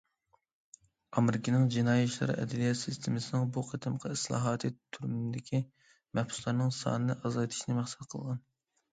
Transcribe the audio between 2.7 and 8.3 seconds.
سىستېمىسىنىڭ بۇ قېتىمقى ئىسلاھاتى تۈرمىدىكى مەھبۇسلارنىڭ سانىنى ئازايتىشنى مەقسەت